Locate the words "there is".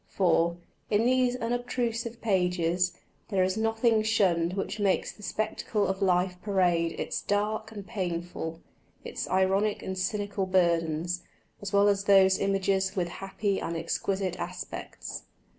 3.29-3.55